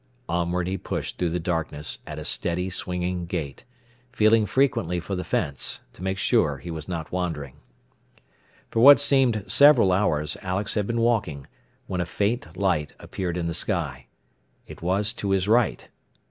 Onward 0.27 0.67
he 0.67 0.79
pushed 0.79 1.19
through 1.19 1.29
the 1.29 1.39
darkness 1.39 1.99
at 2.07 2.17
a 2.17 2.25
steady, 2.25 2.71
swinging 2.71 3.27
gait, 3.27 3.65
feeling 4.11 4.47
frequently 4.47 4.99
for 4.99 5.15
the 5.15 5.23
fence, 5.23 5.83
to 5.93 6.01
make 6.01 6.17
sure 6.17 6.57
he 6.57 6.71
was 6.71 6.87
not 6.87 7.11
wandering. 7.11 7.57
For 8.71 8.79
what 8.79 8.99
seemed 8.99 9.43
several 9.45 9.91
hours 9.91 10.37
Alex 10.41 10.73
had 10.73 10.87
been 10.87 11.01
walking, 11.01 11.45
when 11.85 12.01
a 12.01 12.07
faint 12.07 12.57
light 12.57 12.95
appeared 12.97 13.37
in 13.37 13.45
the 13.45 13.53
sky. 13.53 14.07
It 14.65 14.81
was 14.81 15.13
to 15.13 15.29
his 15.29 15.47
right. 15.47 15.87